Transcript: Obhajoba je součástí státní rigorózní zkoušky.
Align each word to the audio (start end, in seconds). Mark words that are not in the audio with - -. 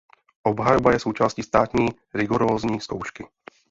Obhajoba 0.43 0.91
je 0.91 0.99
součástí 0.99 1.43
státní 1.43 1.87
rigorózní 2.13 2.79
zkoušky. 2.81 3.27